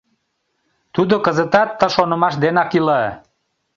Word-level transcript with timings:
Тудо 0.93 1.15
кызытат 1.25 1.69
ты 1.79 1.85
шонымаш 1.95 2.33
денак 2.43 2.71
ила. 2.79 3.01